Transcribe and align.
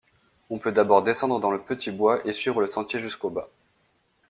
On 0.49 0.57
peut 0.57 0.71
d'abord 0.71 1.03
descendre 1.03 1.39
dans 1.39 1.51
le 1.51 1.61
petit 1.61 1.91
bois 1.91 2.25
et 2.27 2.33
suivre 2.33 2.59
le 2.59 2.65
sentier 2.65 2.99
jusqu'au 2.99 3.29
bas. 3.29 3.49